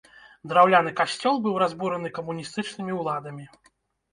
[0.53, 3.45] Драўляны касцёл быў разбураны камуністычнымі ўладамі.